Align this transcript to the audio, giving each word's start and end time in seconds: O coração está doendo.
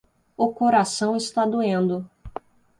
O 0.35 0.51
coração 0.51 1.15
está 1.15 1.45
doendo. 1.45 2.09